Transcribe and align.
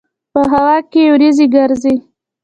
په 0.33 0.41
هوا 0.53 0.77
کې 0.91 1.01
یې 1.05 1.11
وريځې 1.13 1.45
ګرځي. 1.55 1.95